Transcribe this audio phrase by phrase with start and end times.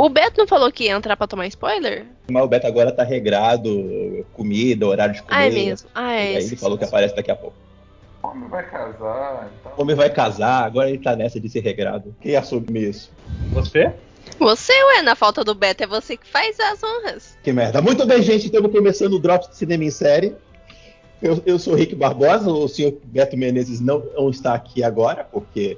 [0.00, 2.06] O, Beto não falou que ia entrar pra tomar spoiler?
[2.30, 5.36] Mas o Beto agora tá regrado, comida, horário de comer.
[5.36, 5.88] Ah, é mesmo.
[5.94, 6.32] Ah, é.
[6.32, 7.54] E aí ele falou que aparece daqui a pouco.
[8.22, 9.50] O homem vai casar.
[9.60, 9.72] Então...
[9.76, 12.14] O homem vai casar, agora ele tá nessa de ser regrado.
[12.18, 13.10] Quem assume isso?
[13.52, 13.92] Você?
[14.38, 17.36] Você, ué, na falta do Beto, é você que faz as honras.
[17.42, 17.82] Que merda.
[17.82, 20.34] Muito bem, gente, estamos começando o Drops de Cinema em Série.
[21.20, 25.24] Eu, eu sou o Rick Barbosa, o senhor Beto Menezes não, não está aqui agora,
[25.24, 25.76] porque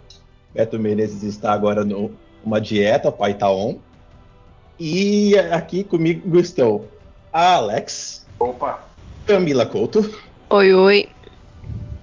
[0.55, 3.81] Beto Menezes está agora numa dieta, o pai tá on.
[4.85, 6.87] E aqui comigo estão
[7.33, 8.81] a Alex, Opa!
[9.25, 10.13] Camila Couto
[10.51, 11.09] Oi, oi.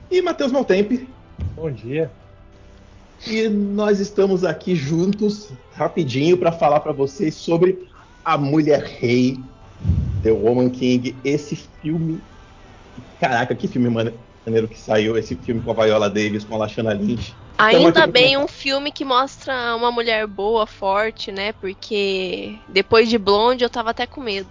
[0.09, 1.05] e Matheus Maltempe.
[1.57, 2.09] Bom dia.
[3.27, 7.85] E nós estamos aqui juntos, rapidinho, para falar para vocês sobre
[8.23, 9.37] A Mulher Rei,
[10.23, 12.21] The Woman King, esse filme.
[13.19, 16.93] Caraca, que filme maneiro que saiu, esse filme com a Viola Davis, com a Lashana
[16.93, 17.35] Lynch.
[17.59, 21.51] Ainda aqui bem um filme que mostra uma mulher boa, forte, né?
[21.53, 24.49] Porque depois de Blonde eu tava até com medo.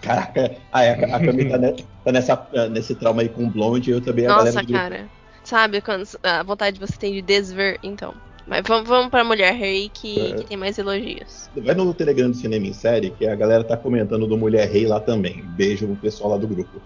[0.00, 3.90] Caraca, ah, é, a Camila tá, ne- tá nessa, nesse trauma aí com o Blonde,
[3.90, 5.08] eu também a Nossa, galera do- cara.
[5.44, 7.78] Sabe quando a vontade que você tem de desver?
[7.82, 8.14] Então.
[8.46, 10.32] Mas vamos, vamos pra Mulher Rei que, É.
[10.36, 11.50] que tem mais elogios.
[11.54, 14.86] Vai no Telegram do Cinema em Série, que a galera tá comentando do Mulher Rei
[14.86, 15.42] lá também.
[15.44, 16.80] Beijo pro pessoal lá do grupo.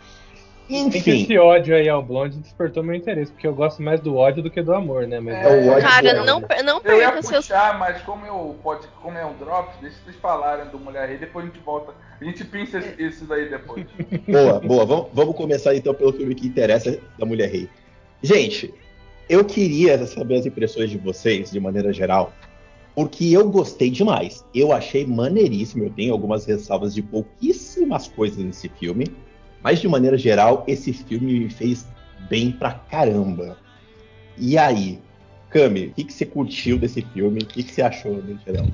[0.69, 4.43] Enfim, esse ódio aí ao Blonde despertou meu interesse, porque eu gosto mais do ódio
[4.43, 5.21] do que do amor, né?
[5.21, 6.63] Mas É, o ódio Cara, não, né?
[6.65, 7.47] não Eu ia seus.
[7.47, 11.19] puxar, mas como, eu, pode, como é um drop, deixa vocês falarem do Mulher Rei,
[11.19, 11.93] depois a gente volta.
[12.21, 13.85] A gente pinça isso daí depois.
[14.29, 14.87] boa, boa.
[14.87, 17.69] Vamos, vamos começar então pelo filme que interessa da Mulher Rei.
[18.23, 18.73] Gente,
[19.29, 22.33] eu queria saber as impressões de vocês, de maneira geral,
[22.95, 24.45] porque eu gostei demais.
[24.55, 25.85] Eu achei maneiríssimo.
[25.85, 29.07] Eu tenho algumas ressalvas de pouquíssimas coisas nesse filme,
[29.63, 31.87] mas de maneira geral, esse filme me fez
[32.29, 33.57] bem pra caramba.
[34.37, 34.99] E aí,
[35.51, 37.43] Cami, o que, que você curtiu desse filme?
[37.43, 38.67] O que, que você achou no geral?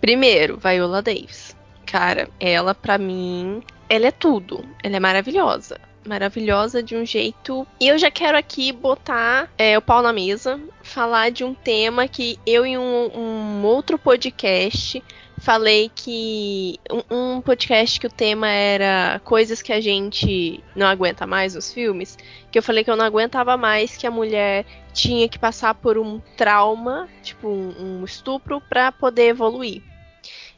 [0.00, 1.56] Primeiro, Viola Davis.
[1.84, 4.64] Cara, ela pra mim, ela é tudo.
[4.82, 5.80] Ela é maravilhosa.
[6.06, 7.66] Maravilhosa de um jeito.
[7.78, 12.08] E eu já quero aqui botar é, o pau na mesa, falar de um tema
[12.08, 15.02] que eu em um, um outro podcast
[15.42, 16.78] falei que.
[17.10, 21.72] Um, um podcast que o tema era coisas que a gente não aguenta mais nos
[21.72, 22.16] filmes.
[22.50, 25.98] Que eu falei que eu não aguentava mais que a mulher tinha que passar por
[25.98, 29.82] um trauma, tipo um, um estupro, pra poder evoluir.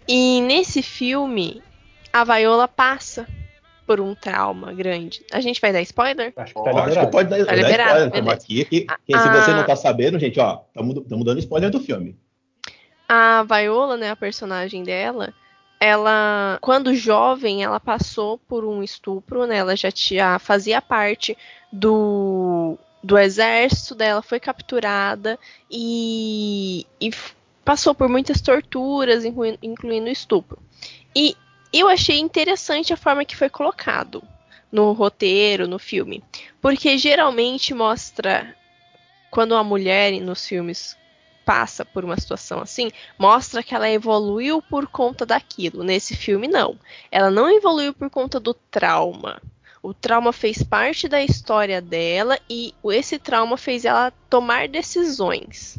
[0.06, 1.62] E nesse filme,
[2.12, 3.26] a Viola passa
[3.86, 5.22] por um trauma grande.
[5.32, 6.32] A gente vai dar spoiler?
[6.36, 8.06] acho que tá Acho que pode dar, Tá dar spoiler.
[8.06, 8.64] Estamos aqui.
[8.64, 9.42] Que, que se Ah.
[9.42, 12.16] você não tá sabendo, gente, ó, estamos dando spoiler do filme.
[13.08, 15.34] A Viola, né, a personagem dela,
[15.78, 19.56] ela, quando jovem, ela passou por um estupro, né?
[19.56, 21.36] Ela já tinha, fazia parte
[21.70, 25.38] do, do exército dela, foi capturada
[25.70, 27.10] e, e
[27.64, 30.58] passou por muitas torturas, inclui- incluindo estupro.
[31.14, 31.36] E
[31.72, 34.22] eu achei interessante a forma que foi colocado
[34.72, 36.22] no roteiro, no filme,
[36.60, 38.56] porque geralmente mostra
[39.30, 40.96] quando a mulher nos filmes
[41.44, 45.82] passa por uma situação assim, mostra que ela evoluiu por conta daquilo.
[45.82, 46.78] Nesse filme, não.
[47.10, 49.40] Ela não evoluiu por conta do trauma.
[49.82, 55.78] O trauma fez parte da história dela e esse trauma fez ela tomar decisões.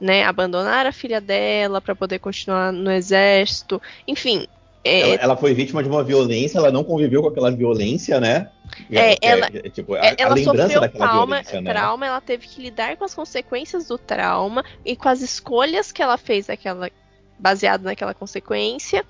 [0.00, 4.48] Né, abandonar a filha dela para poder continuar no exército, enfim.
[4.84, 8.50] É, Ela, ela foi vítima de uma violência, ela não conviveu com aquela violência, né?
[8.90, 11.70] É, Que ela- é, tipo, a, É, a ela lembrança sofreu daquela trauma, violência, né?
[11.72, 16.02] trauma, ela teve que lidar com as consequências do trauma e com as escolhas que
[16.02, 16.90] ela fez daquela,
[17.38, 19.04] baseado naquela consequência.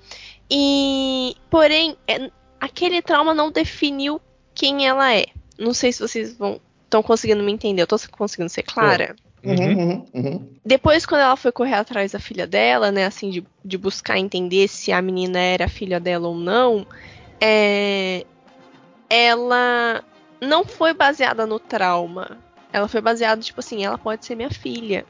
[0.49, 2.29] E, porém, é-
[2.59, 4.21] aquele trauma não definiu
[4.53, 5.25] quem ela é.
[5.57, 7.81] Não sei se vocês vão estão conseguindo me entender.
[7.81, 9.15] Eu tô conseguindo ser clara.
[9.17, 10.49] Uhum, uhum, uhum.
[10.65, 14.67] Depois, quando ela foi correr atrás da filha dela, né, assim, de, de buscar entender
[14.67, 16.87] se a menina era filha dela ou não,
[17.41, 18.25] é,
[19.09, 20.03] ela
[20.41, 22.37] não foi baseada no trauma.
[22.71, 25.05] Ela foi baseada, tipo assim, ela pode ser minha filha.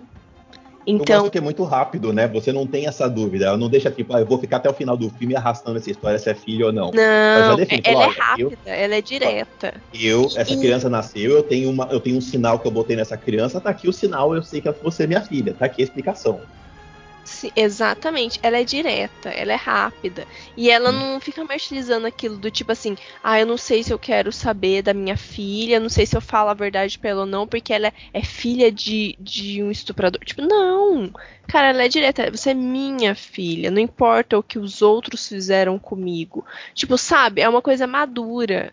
[0.86, 2.28] Eu Então, que é muito rápido, né?
[2.28, 3.46] Você não tem essa dúvida.
[3.46, 5.90] Ela não deixa tipo, ah, eu vou ficar até o final do filme arrastando essa
[5.90, 6.92] história se é filho ou não.
[6.92, 9.84] não, define, ela é olha, eu- rápida, ela é direta.
[9.94, 12.96] Eu, essa E- criança nasceu, eu tenho, uma, eu tenho um sinal que eu botei
[12.96, 15.82] nessa criança, tá aqui o sinal, eu sei que você é minha filha, tá aqui
[15.82, 16.42] a explicação.
[17.34, 20.28] Se- exatamente, ela é direta, ela é rápida.
[20.56, 21.14] E ela Hum.
[21.14, 24.84] não fica martirizando aquilo do tipo assim, ah, eu não sei se eu quero saber
[24.84, 27.74] da minha filha, não sei se eu falo a verdade pra ela ou não, porque
[27.74, 30.24] ela é filha de, de um estuprador.
[30.24, 31.12] Tipo, não!
[31.48, 35.80] Cara, ela é direta, você é minha filha, não importa o que os outros fizeram
[35.80, 36.46] comigo.
[36.74, 38.72] Tipo, sabe, é uma coisa madura.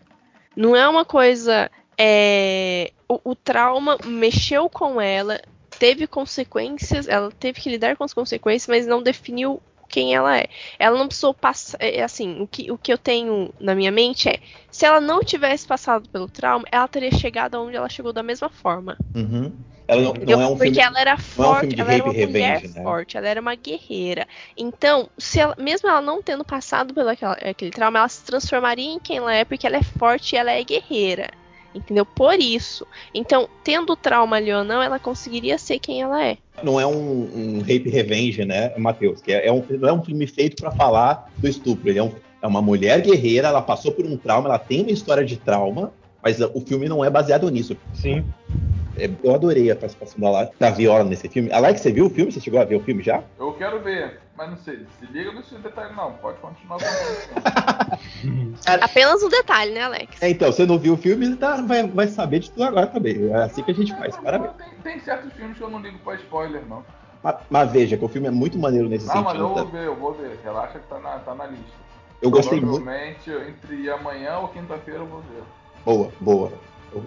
[0.55, 1.69] Não é uma coisa.
[1.97, 5.39] é, o, o trauma mexeu com ela,
[5.81, 10.45] teve consequências, ela teve que lidar com as consequências, mas não definiu quem ela é.
[10.77, 11.75] Ela não precisou passar.
[11.81, 14.37] É, assim, o que, o que eu tenho na minha mente é:
[14.69, 18.47] se ela não tivesse passado pelo trauma, ela teria chegado aonde ela chegou da mesma
[18.47, 18.95] forma.
[19.15, 19.51] Uhum.
[19.87, 22.03] Ela não, não é um Porque filme, ela era não é um forte, ela era
[22.03, 22.83] uma mulher revenge, né?
[22.83, 24.27] forte, ela era uma guerreira.
[24.55, 28.91] Então, se ela- mesmo ela não tendo passado pelo aquela- aquele trauma, ela se transformaria
[28.91, 31.31] em quem ela é, porque ela é forte e ela é guerreira.
[31.73, 32.05] Entendeu?
[32.05, 32.85] Por isso.
[33.13, 36.37] Então, tendo trauma ali ou não, ela conseguiria ser quem ela é.
[36.61, 39.21] Não é um, um rape revenge, né, Matheus?
[39.21, 41.89] Que é, é um, não é um filme feito pra falar do estupro.
[41.89, 44.91] Ele é, um- é uma mulher guerreira, ela passou por um trauma, ela tem uma
[44.91, 45.91] história de trauma,
[46.21, 47.75] mas uh, o filme não é baseado nisso.
[47.93, 48.23] Sim.
[48.97, 51.51] É, eu adorei a participação da, da Viola nesse filme.
[51.51, 52.31] Alex, você viu o filme?
[52.31, 53.23] Você chegou a ver o filme já?
[53.39, 54.87] Eu quero ver, mas não sei.
[54.99, 56.13] Se liga nesse detalhe, não.
[56.13, 58.01] Pode continuar contando.
[58.81, 60.21] Apenas um detalhe, né, Alex?
[60.21, 63.29] É, então, você não viu o filme, tá, vai, vai saber de tudo agora também.
[63.29, 64.17] É assim que a gente faz.
[64.17, 64.53] Parabéns.
[64.57, 66.83] Tem, tem certos filmes que eu não ligo pra spoiler, não.
[67.21, 69.43] Mas, mas veja que o filme é muito maneiro nesse Não, mas sentido.
[69.43, 69.71] eu vou tá?
[69.71, 70.39] ver, eu vou ver.
[70.43, 71.81] Relaxa que tá na, tá na lista.
[72.19, 72.81] Eu gostei muito.
[72.81, 75.43] Provavelmente entre amanhã ou quinta-feira eu vou ver.
[75.85, 76.51] Boa, boa.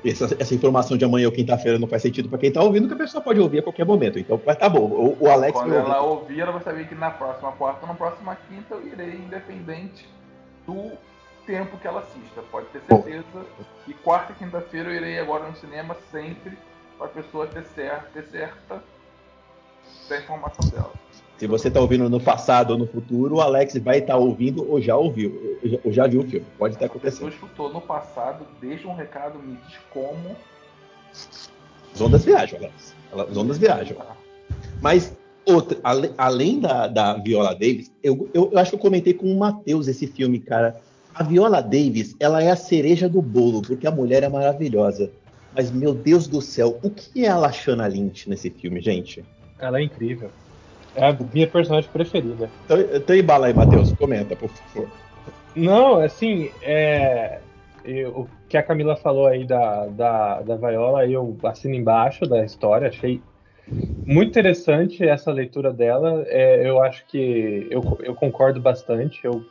[0.05, 2.95] Essa, essa informação de amanhã ou quinta-feira não faz sentido pra quem tá ouvindo, que
[2.95, 4.19] a pessoa pode ouvir a qualquer momento.
[4.19, 4.81] Então vai tá bom.
[4.81, 6.23] O, o Alex Quando ela ouvir.
[6.23, 10.09] ouvir, ela vai saber que na próxima quarta ou na próxima quinta eu irei independente
[10.67, 10.93] do
[11.47, 12.43] tempo que ela assista.
[12.51, 13.47] Pode ter certeza
[13.85, 16.57] que quarta e quinta-feira eu irei agora no cinema sempre
[16.97, 18.83] pra pessoa ter certa, ter certa
[20.09, 20.93] da informação dela.
[21.39, 24.81] Se você tá ouvindo no passado ou no futuro, o Alex vai estar ouvindo ou
[24.81, 26.47] já ouviu, ou já, ou já viu o filme.
[26.57, 27.29] Pode estar Se acontecendo.
[27.29, 30.37] escutou no passado, deixa um recado, me diz como.
[31.95, 32.95] As ondas viajam, Alex.
[33.13, 33.97] As ondas viajam.
[33.97, 34.17] Tá.
[34.81, 39.15] Mas, outra, ale- além da, da Viola Davis, eu, eu, eu acho que eu comentei
[39.15, 40.81] com o Matheus esse filme, cara.
[41.15, 45.11] A Viola Davis, ela é a cereja do bolo, porque a mulher é maravilhosa.
[45.55, 49.25] Mas, meu Deus do céu, o que é a Lashana Lynch nesse filme, gente?
[49.65, 50.33] Ela é incrível.
[50.95, 52.51] É a minha personagem preferida.
[52.65, 54.91] Então, então embala aí, Matheus, comenta, por favor.
[55.57, 57.43] Não, assim, é,
[57.85, 62.45] eu- o que a Camila falou aí da, da, da Viola, eu assino embaixo da
[62.45, 63.23] história, achei
[64.07, 66.25] muito interessante essa leitura dela.
[66.29, 69.25] É, eu acho que eu, eu concordo bastante.
[69.25, 69.47] Eu,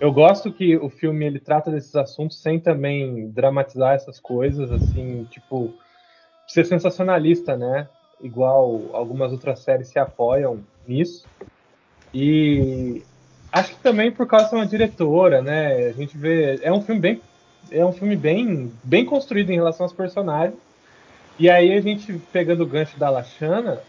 [0.00, 5.24] eu gosto que o filme ele trata desses assuntos sem também dramatizar essas coisas, assim,
[5.26, 5.78] tipo,
[6.46, 7.88] ser sensacionalista, né?
[8.24, 11.26] Igual algumas outras séries se apoiam nisso.
[12.14, 13.02] E
[13.52, 15.88] acho que também por causa de uma diretora, né?
[15.88, 16.58] A gente vê.
[16.62, 17.20] É um filme bem.
[17.70, 20.58] É um filme bem, bem construído em relação aos personagens.
[21.38, 23.82] E aí a gente pegando o gancho da Lashana.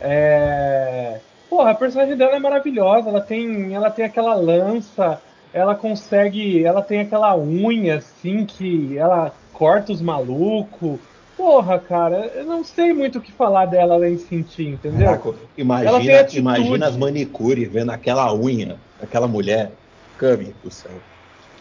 [0.00, 1.20] É...
[1.48, 3.10] Porra, a personagem dela é maravilhosa.
[3.10, 5.22] Ela tem, ela tem aquela lança.
[5.54, 6.64] Ela consegue.
[6.64, 10.98] Ela tem aquela unha assim que ela corta os malucos.
[11.36, 15.06] Porra, cara, eu não sei muito o que falar dela além de sentir, entendeu?
[15.06, 19.72] Caraca, Ela tem imagina, imagina as manicures vendo aquela unha daquela mulher.
[20.16, 20.92] Cami do céu.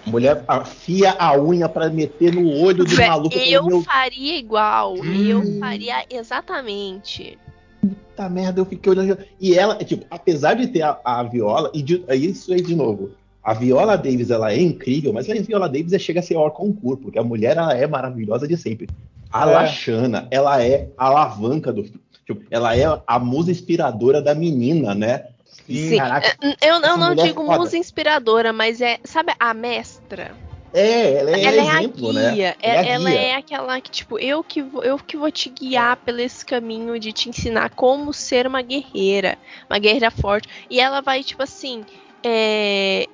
[0.06, 3.36] A mulher afia a unha pra meter no olho do Vé, maluco.
[3.38, 4.94] eu meu faria igual.
[4.94, 5.26] Hum.
[5.28, 7.38] Eu faria exatamente.
[7.82, 9.18] puta merda, eu fiquei olhando.
[9.42, 12.76] E ela, tipo, apesar de ter a, a viola, e de, é isso aí de
[12.76, 13.12] novo.
[13.44, 16.56] A Viola Davis, ela é incrível, mas a Viola Davis é- chega a ser hors
[16.56, 18.88] concurso, porque a mulher, ela é maravilhosa de sempre.
[19.38, 19.54] A É.
[19.54, 21.84] Lashana, ela é a alavanca do.
[22.26, 25.26] Tipo, ela é a musa inspiradora da menina, né?
[25.68, 25.98] E, Sim.
[25.98, 27.60] Caraca, Eu, eu Essa não é digo foda.
[27.60, 28.98] musa inspiradora, mas é.
[29.04, 30.32] Sabe a mestra?
[30.74, 32.32] é, ela é ela é exemplo, a né?
[32.32, 32.56] guia.
[32.62, 33.20] Ela é a É- ela guia.
[33.20, 36.98] é aquela que, tipo, eu que, vou, eu que vou te guiar pelo esse caminho
[37.00, 39.38] de te ensinar como ser uma guerreira.
[39.70, 40.48] Uma guerreira forte.
[40.70, 41.84] E ela vai, tipo assim.
[42.24, 43.06] é,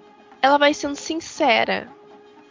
[0.41, 1.87] Ela vai sendo sincera.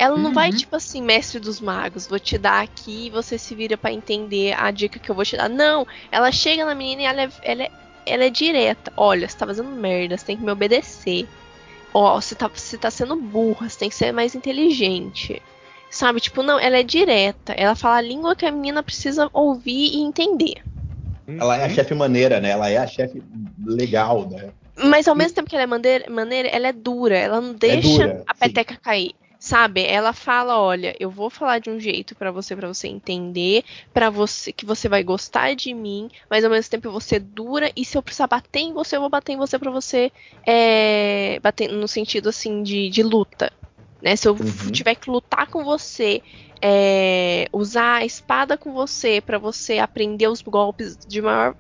[0.01, 0.57] Ela não vai, Uhum.
[0.57, 4.55] tipo assim, mestre dos magos, vou te dar aqui e você se vira pra entender
[4.59, 5.47] a dica que eu vou te dar.
[5.47, 7.71] Não, ela chega na menina e ela é, ela é,
[8.07, 8.91] ela é direta.
[8.97, 11.29] Olha, você tá fazendo merda, você tem que me obedecer.
[11.93, 15.43] Ó, você tá, você tá sendo burra, você tem que ser mais inteligente.
[15.91, 17.53] Sabe, tipo, não, ela é direta.
[17.53, 20.63] Ela fala a língua que a menina precisa ouvir e entender.
[21.27, 22.53] Ela é a chefe maneira, né?
[22.53, 23.23] Ela é a chefe
[23.67, 24.51] legal, né?
[24.83, 27.19] Mas ao mesmo tempo que ela é maneira, maneira ela é dura.
[27.19, 28.41] Ela não deixa dura, a sim.
[28.41, 29.13] peteca cair.
[29.43, 29.83] Sabe?
[29.87, 34.11] Ela fala, olha, eu vou falar de um jeito pra você, pra você entender, pra
[34.11, 37.73] você que você vai gostar de mim, mas ao mesmo tempo eu vou ser dura
[37.75, 40.13] e se eu precisar bater em você, eu vou bater em você pra você
[40.47, 43.51] é, bater no sentido assim de, de luta,
[44.01, 44.15] né?
[44.15, 44.73] Se eu Uhum.
[44.73, 46.23] tiver que lutar com você,
[46.63, 51.57] é, usar a espada com você pra você aprender os golpes de maior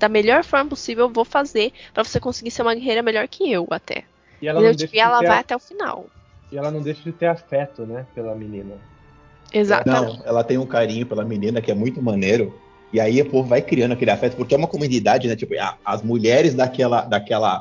[0.00, 3.50] da melhor forma possível, eu vou fazer pra você conseguir ser uma guerreira melhor que
[3.50, 4.06] eu até.
[4.40, 6.10] E ela, Tipo, e ela vai a- até o final.
[6.56, 8.76] E ela não deixa de ter afeto, né, pela menina.
[9.52, 10.18] Exatamente.
[10.18, 12.58] Não, ela tem um carinho pela menina que é muito maneiro.
[12.92, 15.36] E aí o povo vai criando aquele afeto, porque é uma comunidade, né?
[15.36, 17.60] Tipo, a- as mulheres daquela, daquela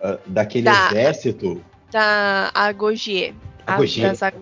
[0.00, 1.60] uh, daquele Da- exército.
[1.90, 3.34] Da Agogie.
[3.66, 4.02] Agogie.
[4.02, 4.36] Das Ag-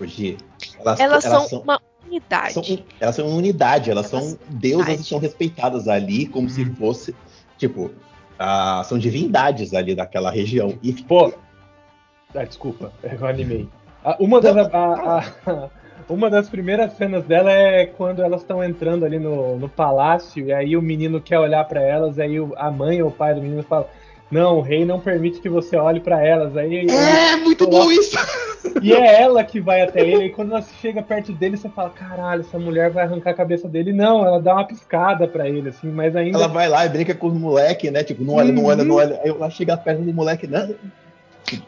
[0.00, 0.36] Hoje,
[0.78, 2.52] elas, Elas, elas são, uma unidade.
[2.52, 2.62] são,
[3.00, 5.02] elas são uma unidade, elas, Elas são deusas unidade.
[5.02, 7.12] e são respeitadas ali como se fosse,
[7.58, 7.90] tipo,
[8.38, 10.78] ah, são divindades ali daquela região.
[10.80, 11.32] E Pô.
[12.40, 13.68] Ah, desculpa, eu animei.
[14.20, 15.68] Uma, das, a- a- a-
[16.08, 20.52] uma das primeiras cenas dela é quando elas estão entrando ali no, no palácio, e
[20.52, 23.62] aí o menino quer olhar pra elas, aí a mãe ou o pai do menino
[23.62, 23.88] fala.
[24.30, 26.54] Não, o rei não permite que você olhe pra elas.
[26.54, 28.16] Aí, É muito bom isso!
[28.82, 31.90] E é ela que vai até ele, e quando ela chega perto dele, você fala:
[31.90, 33.92] caralho, essa mulher vai arrancar a cabeça dele.
[33.92, 36.36] Não, ela dá uma piscada pra ele, assim, mas ainda.
[36.38, 38.04] Ela vai lá e brinca com os moleques, né?
[38.04, 39.00] Tipo, não olha, não olha, não Uhum.
[39.00, 39.20] olha.
[39.24, 40.74] Aí ela chega perto do moleque, né?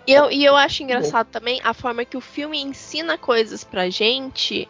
[0.06, 3.90] E eu, e eu acho engraçado também a forma que o filme ensina coisas pra
[3.90, 4.68] gente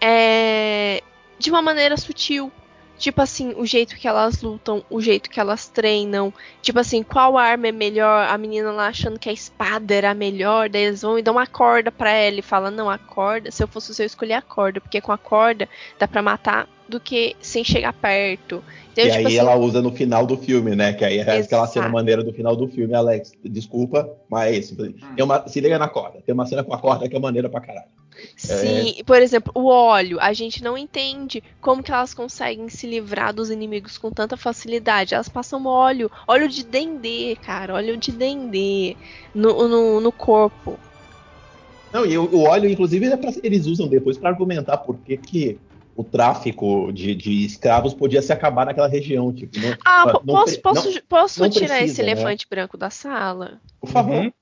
[0.00, 1.02] é
[1.38, 2.52] de uma maneira sutil.
[3.02, 6.32] Tipo assim, o jeito que elas lutam, o jeito que elas treinam.
[6.62, 8.28] Tipo assim, qual arma é melhor?
[8.30, 10.68] A menina lá achando que a espada era a melhor.
[10.68, 13.50] Daí eles vão e dão uma corda pra ela e fala: Não, a corda.
[13.50, 14.80] Se eu fosse você, eu escolher a corda.
[14.80, 15.68] Porque com a corda
[15.98, 18.62] dá pra matar do que sem chegar perto.
[18.92, 20.92] Então, e tipo aí assim, ela usa no final do filme, né?
[20.92, 21.92] Que aí é aquela cena Exato.
[21.92, 23.32] maneira do final do filme, Alex.
[23.42, 26.20] Desculpa, mas tem uma, se liga na corda.
[26.24, 27.90] Tem uma cena com a corda que é maneira pra caralho.
[28.36, 30.18] Sim, por exemplo, o óleo.
[30.20, 35.14] A gente não entende como que elas conseguem se livrar dos inimigos com tanta facilidade.
[35.14, 38.96] Elas passam óleo, óleo de dendê, cara, óleo de dendê
[39.34, 40.78] no, no, no corpo.
[41.92, 45.16] Não, e o, o óleo, inclusive, é pra- eles usam depois pra argumentar por que,
[45.18, 45.58] que
[45.94, 49.32] o tráfico de, de escravos podia se acabar naquela região.
[49.32, 52.12] Tipo, não- Ah, não po- posso, posso, não- posso não tirar precisa, esse né?
[52.12, 53.60] elefante branco da sala?
[53.80, 54.14] por favor.
[54.24, 54.32] Uhum.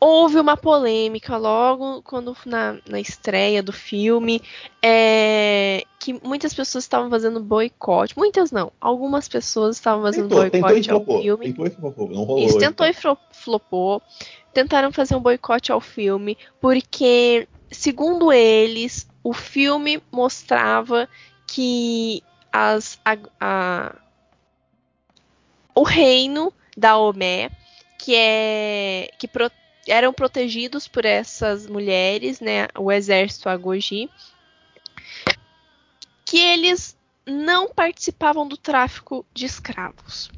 [0.00, 4.40] Houve uma polêmica logo quando na, na estreia do filme
[4.80, 8.16] é, que muitas pessoas estavam fazendo boicote.
[8.16, 11.22] Muitas não, algumas pessoas estavam fazendo Tentou, tentou e boicote ao flopou.
[11.22, 11.46] filme.
[11.46, 12.08] Tentou e flopou.
[12.10, 12.44] Não rolou.
[12.44, 12.86] Isso tentou então.
[12.86, 14.00] e flo- flopou.
[14.54, 21.08] Tentaram fazer um boicote ao filme, porque, segundo eles, o filme mostrava
[21.46, 23.94] que as, a- a-
[25.74, 27.50] o reino da Omé,
[27.98, 29.50] que é que pro-
[29.88, 34.08] eram protegidos por essas mulheres, né, o exército Agoji,
[36.24, 40.30] que eles não participavam do tráfico de escravos.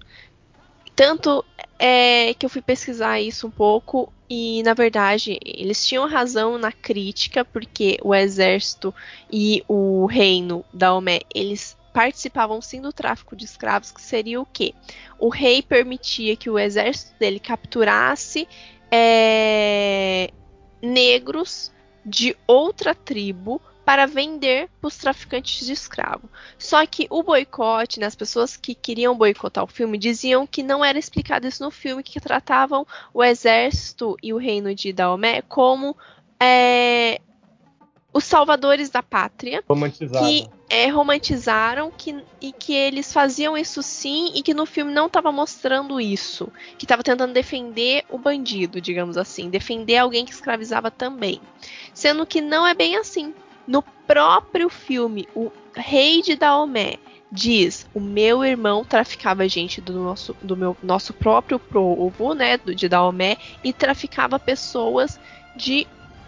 [0.94, 1.44] Tanto
[1.78, 6.70] é que eu fui pesquisar isso um pouco e, na verdade, eles tinham razão na
[6.70, 8.94] crítica, porque o exército
[9.32, 14.46] e o reino da Omé, eles participavam sim do tráfico de escravos, que seria o
[14.46, 14.74] quê?
[15.18, 18.46] O rei permitia que o exército dele capturasse
[18.90, 20.30] é,
[20.82, 21.72] negros
[22.04, 26.28] de outra tribo para vender para os traficantes de escravo.
[26.58, 30.84] Só que o boicote, né, as pessoas que queriam boicotar o filme diziam que não
[30.84, 35.96] era explicado isso no filme, que tratavam o exército e o reino de Daomé como
[36.38, 37.20] é,
[38.12, 39.62] os salvadores da pátria
[40.18, 45.06] que é, romantizaram que, e que eles faziam isso sim e que no filme não
[45.06, 46.50] estava mostrando isso.
[46.76, 49.48] Que estava tentando defender o bandido, digamos assim.
[49.48, 51.40] Defender alguém que escravizava também.
[51.94, 53.32] Sendo que não é bem assim.
[53.66, 56.98] No próprio filme, o rei de Daomé
[57.30, 62.74] diz: o meu irmão traficava gente do nosso, do meu, nosso próprio povo, né, do,
[62.74, 65.20] de Daomé, e traficava pessoas
[65.54, 65.86] de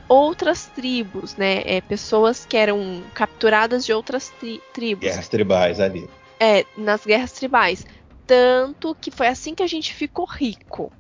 [0.09, 1.63] outras tribos, né?
[1.65, 5.05] É, pessoas que eram capturadas de outras tri tribos.
[5.05, 6.09] Guerras tribais ali.
[6.39, 7.87] É, nas guerras tribais.
[8.27, 10.93] Tanto que foi assim que a gente ficou rico.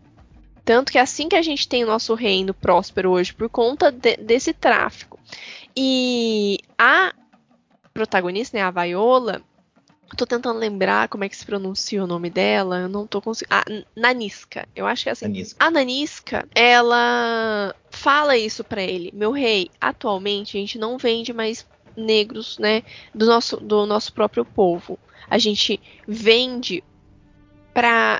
[0.64, 3.90] Tanto que é assim que a gente tem o nosso reino próspero hoje, por conta
[3.90, 5.18] de, desse tráfico.
[5.76, 7.12] E a
[7.92, 9.42] protagonista, né, a Viola,
[10.16, 13.54] tô tentando lembrar como é que se pronuncia o nome dela, eu não tô conseguindo.
[13.54, 13.64] Ah,
[13.96, 15.26] Naniska, eu acho que é assim.
[15.26, 15.64] Anisca.
[15.64, 19.10] A Naniska, ela fala isso pra ele.
[19.14, 21.66] Meu rei, atualmente a gente não vende mais
[21.96, 22.82] negros, né,
[23.14, 24.98] do nosso, do nosso próprio povo.
[25.28, 26.82] A gente vende
[27.72, 28.18] para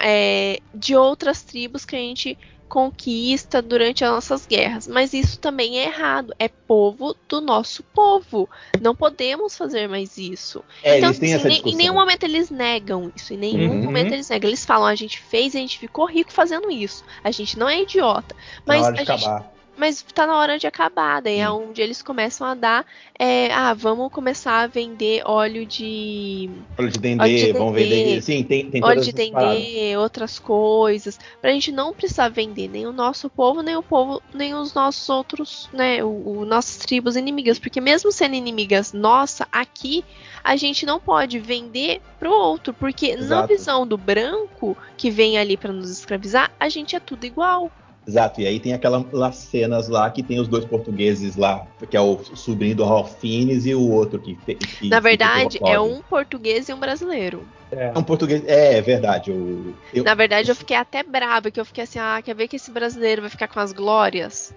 [0.75, 2.38] de outras tribos que a gente
[2.73, 4.88] conquista durante as nossas guerras.
[4.88, 6.33] Mas isso também é errado.
[6.38, 8.49] É povo do nosso povo.
[8.81, 10.64] Não podemos fazer mais isso.
[10.83, 13.35] É, então, eles têm assim, em nenhum momento eles negam isso.
[13.35, 13.83] Em nenhum Uhum.
[13.83, 14.49] momento eles negam.
[14.49, 17.05] Eles falam, a gente fez e a gente ficou rico fazendo isso.
[17.23, 18.35] A gente não é idiota.
[18.64, 19.52] Mas a de gente acabar.
[19.83, 21.21] Mas tá na hora de acabar.
[21.21, 22.87] Daí é onde eles começam a dar.
[23.19, 26.49] É, ah, vamos começar a vender óleo de.
[26.79, 28.23] Óleo de dendê, vamos vender.
[28.23, 31.19] Sim, tem, tem Óleo de dendê, outras coisas.
[31.41, 35.09] Pra gente não precisar vender nem o nosso povo, nem o povo, nem os nossos
[35.09, 36.05] outros, né?
[36.05, 37.59] O, o nossas tribos inimigas.
[37.59, 40.05] Porque mesmo sendo inimigas nossa, aqui
[40.45, 42.73] a gente não pode vender pro outro.
[42.73, 43.29] Porque Exato.
[43.29, 47.69] na visão do branco que vem ali para nos escravizar, a gente é tudo igual.
[48.06, 52.00] Exato, e aí tem aquelas cenas lá que tem os dois portugueses lá, que é
[52.00, 54.35] o sobrinho do Ralph Fiennes e o outro que.
[54.35, 57.47] que Na verdade, é um português e um brasileiro.
[57.71, 58.42] É, um português.
[58.44, 59.30] É, é verdade.
[59.30, 62.49] Eu, eu, Na verdade, eu fiquei até brava, que eu fiquei assim, ah, quer ver
[62.49, 64.52] que esse brasileiro vai ficar com as glórias?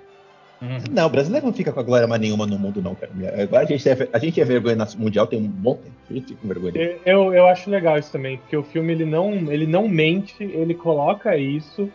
[0.61, 0.79] Uhum.
[0.89, 3.11] Não, o brasileiro não fica com a glória mais nenhuma no mundo, não, cara.
[3.43, 5.95] Agora a gente é, a gente é vergonha mundial tem um bom tempo.
[6.09, 6.97] A gente fica com vergonha.
[7.05, 10.73] Eu, eu acho legal isso também, porque o filme ele não, ele não mente, ele
[10.73, 11.91] coloca isso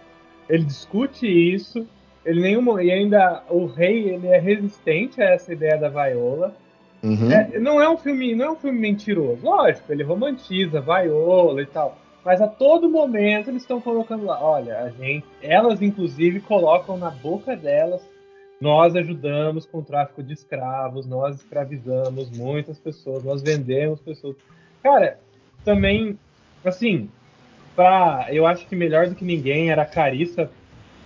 [0.51, 1.87] ele discute isso.
[2.25, 6.55] Ele nenhum, e ainda o rei ele é resistente a essa ideia da Viola.
[7.03, 7.33] Uhum.
[7.33, 9.43] É, não é um filme, não é um filme mentiroso.
[9.43, 11.97] Lógico, ele romantiza Viola e tal.
[12.23, 17.11] Mas a todo momento eles estão colocando lá, olha, a gente, elas inclusive colocam na
[17.11, 18.03] boca delas,
[18.61, 24.37] nós ajudamos com o tráfico de escravos, nós escravizamos muitas pessoas, nós vendemos pessoas.
[24.83, 25.19] Cara,
[25.65, 26.19] também,
[26.63, 27.09] assim,
[27.75, 28.27] pra.
[28.31, 30.51] Eu acho que melhor do que ninguém era a Carissa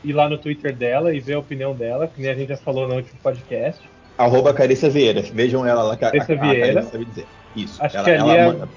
[0.04, 2.56] ir lá no Twitter dela e ver a opinião dela, que nem a gente já
[2.56, 3.80] falou no último podcast.
[4.16, 5.22] Arroba Carissa Vieira.
[5.22, 5.96] Vejam ela lá.
[5.96, 6.80] Carissa Vieira.
[6.80, 7.26] A dizer.
[7.56, 7.82] Isso.
[7.82, 8.68] Acho, ela, que ali é, manda...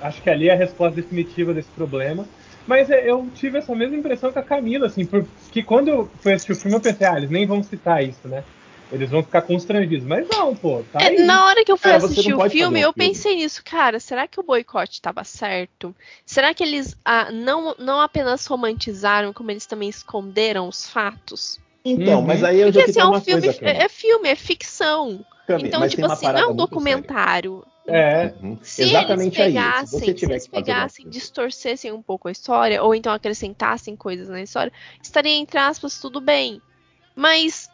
[0.00, 2.24] acho que ali é a resposta definitiva desse problema.
[2.66, 6.32] Mas é, eu tive essa mesma impressão com a Camila, assim, porque quando eu fui
[6.32, 8.44] assistir o filme eu pensei, ah, eles nem vão citar isso, né?
[8.92, 10.06] Eles vão ficar constrangidos.
[10.06, 10.82] Mas não, pô.
[10.92, 13.98] Tá é, na hora que eu fui é, assistir o filme, eu pensei nisso, cara.
[13.98, 15.96] Será que o boicote estava certo?
[16.26, 21.58] Será que eles ah, não, não apenas romantizaram, como eles também esconderam os fatos?
[21.84, 22.26] Então, uhum.
[22.26, 25.24] mas aí eu Porque, já assim, é um filme, coisa, é, é, filme, é ficção.
[25.48, 27.64] então, tipo assim, não é um documentário.
[27.84, 28.56] É, uhum.
[28.62, 33.12] se Exatamente eles pegassem, se, se eles pegassem, distorcessem um pouco a história, ou então
[33.12, 34.72] acrescentassem coisas na história,
[35.02, 36.62] estaria, entre aspas, tudo bem.
[37.16, 37.68] Mas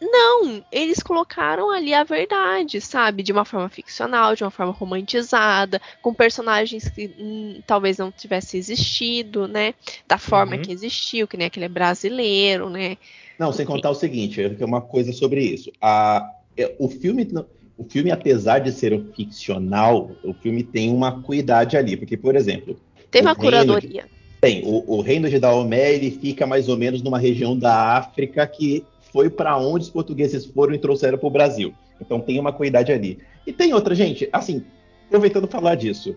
[0.00, 3.22] não, eles colocaram ali a verdade, sabe?
[3.22, 8.56] De uma forma ficcional, de uma forma romantizada, com personagens que hum, talvez não tivesse
[8.56, 9.74] existido, né?
[10.06, 10.62] Da forma uhum.
[10.62, 12.96] que existiu, que nem aquele brasileiro, né?
[13.38, 15.72] Não, sem contar o seguinte, é uma coisa sobre isso.
[15.80, 17.28] A, é, o filme,
[17.76, 22.36] o filme, apesar de ser um ficcional, o filme tem uma cuidade ali, porque, por
[22.36, 22.78] exemplo,
[23.10, 24.02] tem uma curadoria.
[24.02, 27.96] De, tem, o, o reino de Daomé, ele fica mais ou menos numa região da
[27.96, 31.72] África que foi para onde os portugueses foram e trouxeram para o Brasil.
[32.00, 33.20] Então tem uma cuidade ali.
[33.46, 34.64] E tem outra, gente, assim,
[35.06, 36.16] aproveitando falar disso.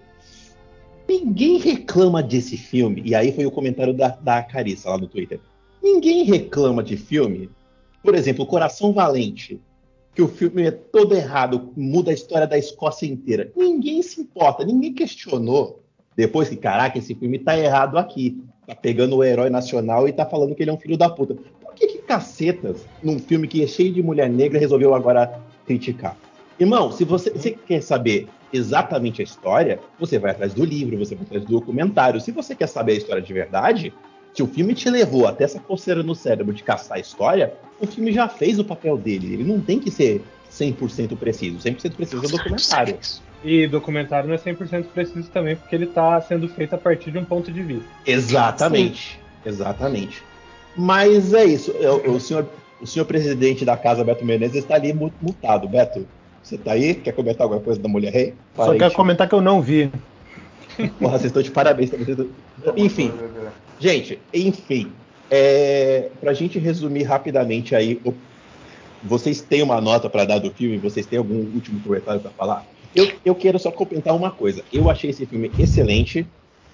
[1.07, 5.39] Ninguém reclama desse filme, e aí foi o comentário da, da Carissa lá no Twitter.
[5.81, 7.51] Ninguém reclama de filme,
[8.01, 9.61] por exemplo, Coração Valente,
[10.15, 13.51] que o filme é todo errado, muda a história da Escócia inteira.
[13.55, 15.83] Ninguém se importa, ninguém questionou
[16.15, 18.41] depois que, caraca, esse filme tá errado aqui.
[18.65, 21.37] Tá pegando o herói nacional e tá falando que ele é um filho da puta
[21.77, 26.17] que, que cacetas, num filme que é cheio de mulher negra, resolveu agora criticar?
[26.59, 31.15] Irmão, se você, você, quer saber exatamente a história, você vai atrás do livro, você
[31.15, 32.19] vai atrás do documentário.
[32.19, 33.93] Se você quer saber a história de verdade,
[34.33, 37.85] se o filme te levou até essa coceira no cérebro de caçar a história, o
[37.85, 39.33] filme já fez o papel dele.
[39.33, 41.57] Ele não tem que ser 100% preciso.
[41.57, 42.97] 100% preciso é o documentário.
[43.43, 47.17] E documentário não é 100% preciso também, porque ele está sendo feito a partir de
[47.17, 47.87] um ponto de vista.
[48.05, 49.13] Exatamente.
[49.13, 49.49] Sim.
[49.49, 50.23] Exatamente.
[50.77, 51.71] Mas é isso.
[51.71, 52.45] O, o, senhor,
[52.79, 55.67] o senhor presidente da casa, Beto Menezes, está ali multado.
[55.67, 56.05] Beto,
[56.43, 56.95] você está aí?
[56.95, 58.33] Quer comentar alguma coisa da Mulher Rei?
[58.55, 59.91] Só quero comentar que eu não vi.
[60.99, 61.89] Porra, vocês estão de parabéns.
[62.75, 63.11] Enfim,
[63.79, 64.91] gente, enfim.
[65.29, 67.99] É, pra gente resumir rapidamente aí,
[69.03, 70.77] vocês têm uma nota para dar do filme?
[70.77, 72.65] Vocês têm algum último comentário para falar?
[72.95, 74.63] Eu, eu quero só comentar uma coisa.
[74.71, 76.25] Eu achei esse filme excelente.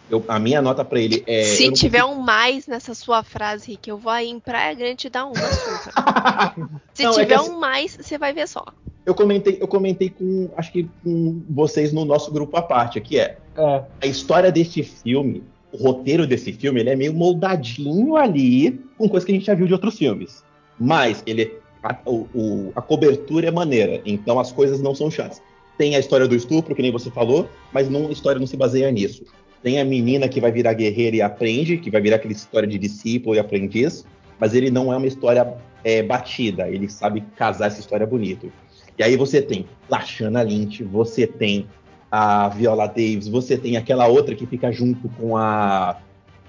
[0.10, 1.44] Eu, a minha nota para ele é.
[1.44, 2.20] Se tiver consigo...
[2.20, 5.34] um mais nessa sua frase, Rick, eu vou aí em Praia Grande te dar um.
[6.94, 8.66] Se não, é tiver é um assim, mais, você vai ver só.
[9.06, 13.20] Eu comentei, eu comentei com, acho que com vocês no nosso grupo à parte, que
[13.20, 13.84] é, é.
[14.02, 19.26] a história deste filme, o roteiro desse filme, ele é meio moldadinho ali com coisa
[19.26, 20.44] que a gente já viu de outros filmes.
[20.80, 25.42] Mas ele a, o, a cobertura é maneira, então as coisas não são chatas.
[25.78, 28.56] Tem a história do estupro, que nem você falou, mas não, a história não se
[28.56, 29.26] baseia nisso.
[29.64, 32.78] Tem a menina que vai virar guerreira e aprende, que vai virar aquela história de
[32.78, 34.06] discípulo e aprendiz,
[34.38, 38.52] mas ele não é uma história é, batida, ele sabe casar essa história bonito.
[38.98, 41.66] E aí você tem Lashana Lynch, você tem
[42.12, 45.98] a Viola Davis, você tem aquela outra que fica junto com a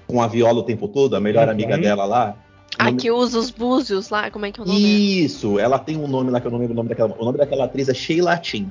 [0.07, 1.53] com a Viola o tempo todo, a melhor uhum.
[1.53, 2.37] amiga dela lá.
[2.79, 5.25] A nome- que usa os búzios lá, como é que é o nome?
[5.25, 7.15] Isso, ela tem um nome lá que eu não lembro o nome daquela.
[7.19, 8.69] O nome daquela atriz é Sheila Tin.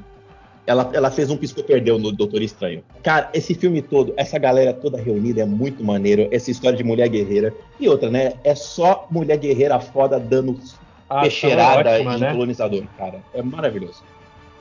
[0.65, 2.83] Ela, ela fez um pisco perdeu no Doutor Estranho.
[3.03, 6.27] Cara, esse filme todo, essa galera toda reunida é muito maneiro.
[6.31, 7.53] Essa história de mulher guerreira.
[7.79, 8.33] E outra, né?
[8.45, 10.57] É só mulher guerreira foda dando
[11.09, 12.31] A é peixeirada ótima, em né?
[12.31, 13.19] colonizador, cara.
[13.33, 14.03] É maravilhoso.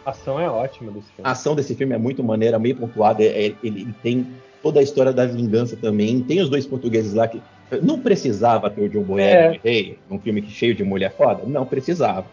[0.04, 1.22] A ação é ótima desse filme.
[1.28, 3.22] A ação desse filme é muito maneira, meio pontuada.
[3.22, 4.26] é- é- ele, ele tem
[4.60, 6.20] toda a história da vingança também.
[6.20, 7.40] Tem os dois portugueses lá que.
[7.80, 9.60] Não precisava ter o John Boyega É.
[9.62, 11.44] rei, num filme que- cheio de mulher foda?
[11.46, 12.26] Não precisava.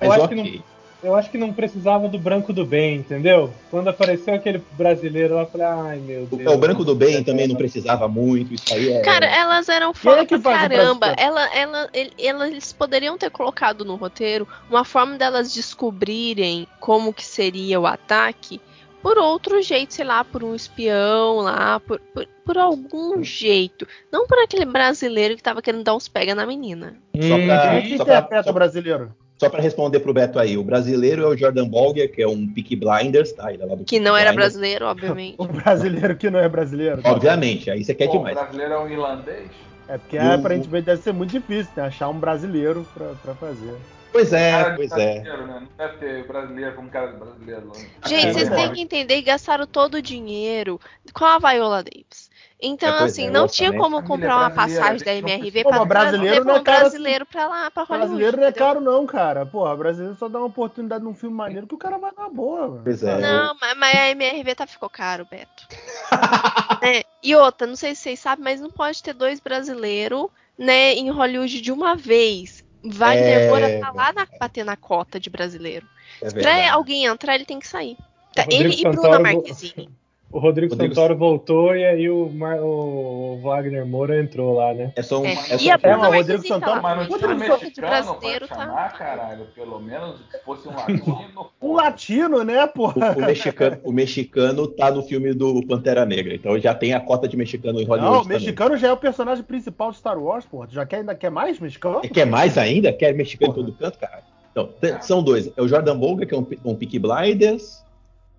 [0.00, 0.62] Eu Mas acho que ok.
[1.04, 3.52] Eu acho que não precisava do branco do bem, entendeu?
[3.70, 6.50] Quando apareceu aquele brasileiro lá, eu falei, ai meu O, Deus.
[6.50, 9.00] é, o Branco do Bem também não precisava muito, isso aí é.
[9.02, 11.14] Cara, elas eram é foda que pra o caramba.
[11.18, 17.12] Ela, ela, ele- ela- eles poderiam ter colocado no roteiro uma forma delas descobrirem como
[17.12, 18.60] que seria o ataque
[19.02, 23.86] por outro jeito, sei lá, por um espião lá, por, por, por algum jeito.
[24.10, 26.96] Não por aquele brasileiro que tava querendo dar uns pega na menina.
[27.14, 29.14] Só pra- Quem é que pra- interpreta só- o brasileiro?
[29.38, 32.46] Só pra responder pro Beto aí, o brasileiro é o Jordan Bolger, que é um
[32.46, 33.52] Peaky Blinders, tá?
[33.52, 34.52] Ele é lá do Que não era Blinders.
[34.54, 35.34] brasileiro, obviamente.
[35.38, 37.00] O brasileiro que não é brasileiro.
[37.04, 38.36] Obviamente, aí você quer Pô, o demais.
[38.36, 39.50] brasileiro é um irlandês?
[39.88, 41.82] É porque Eu- aparentemente deve ser muito difícil, né?
[41.84, 43.74] Achar um brasileiro pra, pra fazer.
[44.12, 45.20] Pois é, Cara pois é.
[45.22, 45.36] né?
[45.46, 47.72] Não deve ter brasileiro como cara de brasileiro.
[48.06, 50.80] Gente, É, vocês têm que entender que gastaram todo o dinheiro
[51.12, 52.23] com a Viola Davis.
[52.60, 55.64] Então, É, assim, é, não tinha como Família comprar uma brasileira, passagem da eu MRV
[55.64, 58.08] mas brasileiro levar não é um cara brasileiro pra lá, pra Hollywood.
[58.08, 59.44] brasileiro não é caro, não, cara.
[59.44, 62.68] Porra, brasileiro só dá uma oportunidade num filme maneiro que o cara vai na boa.
[62.68, 62.80] mano.
[62.84, 63.18] Pois é.
[63.18, 65.68] Não, mas, mas a MRV tá ficou caro, Beto.
[66.82, 70.26] É, E outra, não sei se vocês sabem, mas não pode ter dois brasileiros,
[70.58, 72.62] né, em Hollywood de uma vez.
[72.84, 75.86] Wagner É, Moura tá lá na, bater na cota de brasileiro.
[76.22, 77.96] É pra alguém entrar, ele tem que sair.
[78.34, 79.88] Tá, ele e Bruna Marquezine.
[80.32, 84.92] O Rodrigo, Rodrigo- Santoro voltou e aí o, Mar- o Wagner Moura entrou lá, né?
[84.96, 85.26] É só um.
[85.26, 85.32] É.
[85.32, 86.82] é só um- É, o Rodrigo tá Santoro-.
[86.82, 87.38] Mas não também.
[87.38, 88.54] tinha um mexicano pra brasileiro tá.
[88.56, 89.46] chamar, caralho.
[89.54, 91.50] Pelo menos se fosse um latino.
[91.62, 93.14] Um latino, né, porra?
[93.16, 97.00] O, o mexicano, o mexicano tá no filme do Pantera Negra, então já tem a
[97.00, 98.38] cota de mexicano em Hollywood Não, o também.
[98.38, 100.66] mexicano já é o personagem principal de Star Wars, porra.
[100.68, 102.00] Já quer, ainda quer mais mexicano?
[102.00, 102.92] Quer mais ainda?
[102.92, 103.66] Quer mexicano em Porra.
[103.68, 104.22] todo canto, cara?
[104.50, 104.68] Então,
[105.00, 105.48] são dois.
[105.56, 107.83] É o Jordan Bolger, que é um, um Peaky Blinders,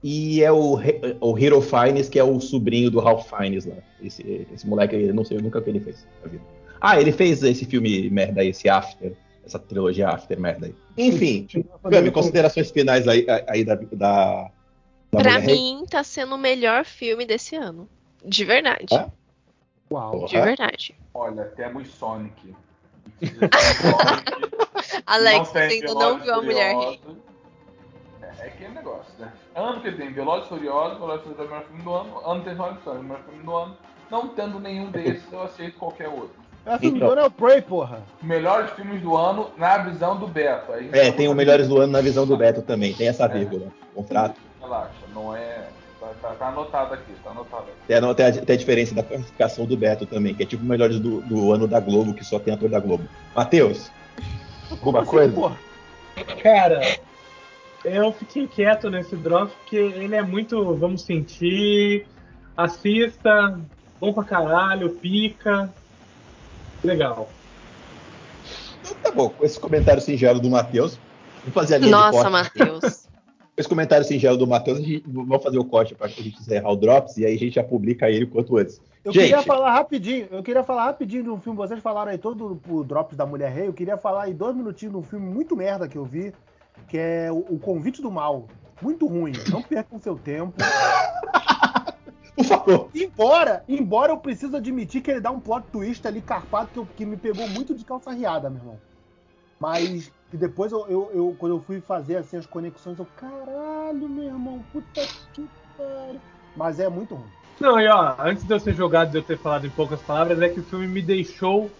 [0.03, 0.77] e é o,
[1.19, 3.75] o Hero Fiennes, que é o sobrinho do Ralph Fiennes lá.
[4.01, 6.43] Esse, esse moleque, eu não sei nunca o que ele fez na vida.
[6.79, 9.13] Ah, ele fez esse filme merda aí, esse After,
[9.45, 10.75] essa trilogia After merda aí.
[10.97, 11.47] Enfim,
[11.83, 14.51] Gabi, considerações finais aí, aí da, da, da
[15.21, 15.55] Pra Rei?
[15.55, 17.89] mim, tá sendo o melhor filme desse ano.
[18.23, 18.93] De verdade.
[18.93, 19.07] É?
[19.91, 20.25] Uau.
[20.25, 20.95] De verdade.
[21.13, 22.53] Olha, temos Sonic.
[23.21, 24.45] Sonic.
[25.05, 26.99] Alex, Não você tem ainda não viu a Mulher Rei.
[29.55, 32.29] Ano que tem Velozes e Furiosos, Velozes e Furiosos é o melhor filme do ano.
[32.29, 33.77] Ano tem Sonic Sonic, é o melhor filme do ano.
[34.11, 36.35] Não tendo nenhum desses, eu aceito qualquer outro.
[36.65, 37.07] É filme Então.
[37.09, 38.03] do ano é o Prey, porra.
[38.21, 40.73] Melhores filmes do ano na visão do Beto.
[40.73, 43.67] Aí É, tem o Melhores do Ano na visão do Beto também, tem essa vírgula.
[43.93, 44.35] Contrato.
[44.59, 45.67] Relaxa, não é.
[45.99, 47.71] Tá, tá- tá anotado aqui, tá anotado aqui.
[47.87, 50.63] Tem, a- tem a, tem a diferença da classificação do Beto também, que é tipo
[50.65, 53.05] Melhores do, do Ano da Globo, que só tem ator da Globo.
[53.35, 53.89] Matheus,
[54.69, 55.33] alguma coisa?
[55.33, 55.57] porra.
[56.43, 56.81] Cara,
[57.85, 62.05] eu fiquei quieto nesse drop porque ele é muito, vamos sentir,
[62.57, 63.59] assista,
[63.99, 65.73] bom pra caralho, pica,
[66.83, 67.29] legal.
[68.81, 70.99] Então tá bom, com esse comentário singelo do Matheus,
[71.41, 72.31] vamos fazer a linha de Nossa, corte.
[72.31, 73.05] Matheus.
[73.55, 76.37] Com esse comentário singelo do Matheus, a gente- vamos fazer o corte para a gente
[76.37, 78.81] encerrar o Drops e aí a gente já publica ele quanto antes.
[79.01, 79.27] Eu Gente.
[79.29, 82.83] queria falar rapidinho, eu queria falar rapidinho de um filme, vocês falaram aí todo o
[82.83, 85.87] Drops da Mulher Rei, eu queria falar aí dois minutinhos de um filme muito merda
[85.87, 86.33] que eu vi,
[86.87, 88.47] que é o, o Convite do Mal.
[88.81, 90.53] Muito ruim, não percam seu tempo.
[92.35, 92.89] Por favor.
[92.93, 96.85] Embora, embora eu preciso admitir que ele dá um plot twist ali carpado que, eu-
[96.85, 98.79] que me pegou muito de calça riada, meu irmão.
[99.57, 104.09] Mas que depois eu, eu, eu- quando eu fui fazer assim as conexões, eu, caralho,
[104.09, 105.01] meu irmão, puta
[105.33, 106.19] que pariu.
[106.57, 107.29] Mas é muito ruim.
[107.59, 110.41] Não, e ó, antes de eu ser jogado de eu ter falado em poucas palavras,
[110.41, 111.71] é que o filme me deixou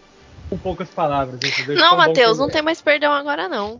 [0.48, 1.38] com poucas palavras.
[1.68, 3.78] Não, Matheus, não tem mais perdão agora, não.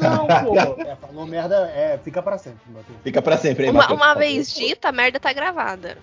[0.00, 0.82] Não, pô.
[0.82, 2.98] É, falou merda, é, fica pra sempre, Matheus.
[3.02, 4.20] Fica pra sempre, hein, Uma, Matheus, uma por favor.
[4.20, 5.96] vez dita, a merda tá gravada.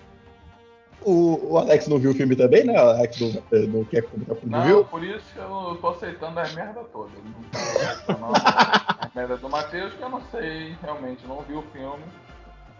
[1.02, 2.72] O, o Alex não viu o filme também, né?
[2.82, 4.84] O Alex não, eh, não quer comentar o filme, Não, viu?
[4.86, 7.10] por isso que eu tô aceitando as merda toda.
[7.14, 11.54] Eu Não tô aceitando a merda do Matheus, que eu não sei, realmente, não vi
[11.54, 12.02] o filme.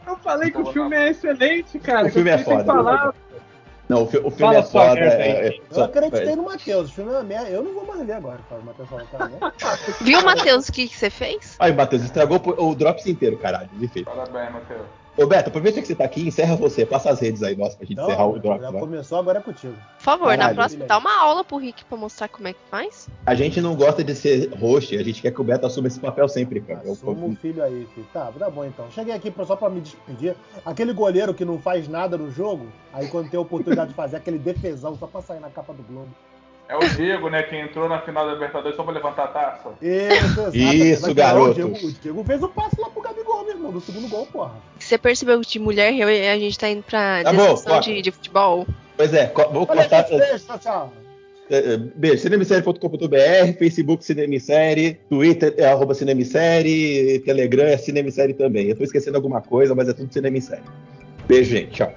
[0.07, 2.07] Eu falei que o filme é excelente, cara.
[2.07, 2.65] O filme é sem foda.
[2.65, 3.15] palavras.
[3.89, 5.01] Não, o, fi- o filme Fala é foda.
[5.01, 7.49] é- é- Eu só- acreditei é- no Matheus, o filme é merda.
[7.51, 8.61] Eu não vou mais ver agora, cara.
[8.61, 9.53] O Matheus falou que era merda.
[10.01, 11.55] Viu, Matheus, o que, que você fez?
[11.61, 13.69] Aí, Matheus, estragou o Drops inteiro, caralho.
[13.77, 14.05] Ele fez.
[14.05, 14.87] Parabéns, Matheus.
[15.19, 17.87] Ô, Beto, aproveita que você tá aqui, encerra você, passa as redes aí, nossa, pra
[17.87, 18.61] gente Então, encerrar o já drop.
[18.61, 18.81] né?
[18.81, 19.73] começou, agora é contigo.
[19.97, 20.89] Por favor, na Caralho, próxima, beleza.
[20.89, 23.09] dá uma aula pro Rick pra mostrar como é que faz.
[23.25, 25.99] A gente não gosta de ser host, a gente quer que o Beto assuma esse
[25.99, 26.83] papel sempre, cara.
[26.85, 28.07] Eu- Assuma o filho aí, filho.
[28.13, 28.91] Tá, tá bom então.
[28.91, 30.37] Cheguei aqui só pra me despedir.
[30.67, 34.17] Aquele goleiro que não faz nada no jogo, aí quando tem a oportunidade de fazer
[34.19, 36.09] aquele defesão só pra sair na capa do Globo.
[36.69, 39.69] É o Diego, né, que entrou na final da Libertadores só pra levantar a taça.
[39.81, 40.57] Isso, exato.
[40.57, 41.51] Isso, garoto.
[41.51, 43.01] O Diego, o Diego fez o passe lá pro
[43.71, 44.53] Do segundo gol, porra.
[44.79, 48.03] Você percebeu que de mulher eu e a gente tá indo pra Tá bom, de,
[48.03, 48.67] de futebol?
[48.97, 50.07] Pois é, vou Olha cortar.
[50.07, 50.93] aí, beijo, tchau, tchau.
[51.49, 58.69] É, é, Beijo, cinemissérie.com.br, Facebook Cinemissérie, Twitter é arroba Cinemissérie, Telegram é Cinemissérie também.
[58.69, 60.65] Eu tô esquecendo alguma coisa, mas é tudo Cinemissérie.
[61.29, 61.71] Beijo, gente.
[61.71, 61.93] Tchau.